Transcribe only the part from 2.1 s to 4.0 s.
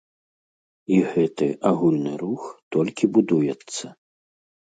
рух толькі будуецца.